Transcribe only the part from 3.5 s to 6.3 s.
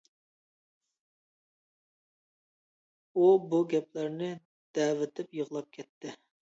بۇ گەپلەرنى دەۋېتىپ يىغلاپ كەتتى.